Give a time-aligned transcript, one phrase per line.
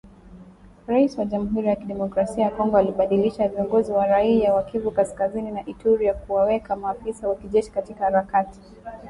[0.87, 5.65] Rais wa Jamhuri ya Kidemokrasia ya Kongo alibadilisha viongozi wa kiraia wa Kivu Kaskazini na
[5.65, 8.59] Ituri na kuwaweka maafisa wa kijeshi katika harakati